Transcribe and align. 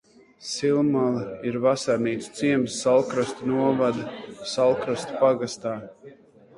Silmala 0.51 1.25
ir 1.49 1.57
vasarnīcu 1.65 2.33
ciems 2.41 2.79
Saulkrastu 2.87 3.53
novada 3.55 4.09
Saulkrastu 4.57 5.25
pagastā. 5.25 5.81